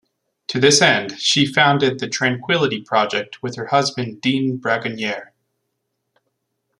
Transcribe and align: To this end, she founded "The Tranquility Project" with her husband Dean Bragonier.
To 0.47 0.59
this 0.59 0.81
end, 0.81 1.19
she 1.19 1.45
founded 1.45 1.99
"The 1.99 2.09
Tranquility 2.09 2.81
Project" 2.81 3.43
with 3.43 3.55
her 3.55 3.67
husband 3.67 4.19
Dean 4.19 4.57
Bragonier. 4.57 5.31